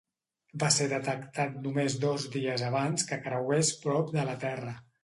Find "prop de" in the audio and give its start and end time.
3.87-4.31